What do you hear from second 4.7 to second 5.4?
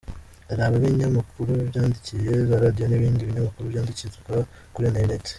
kuri internet.